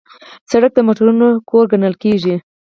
[0.51, 2.35] سړک د موټرونو کور ګڼل کېږي.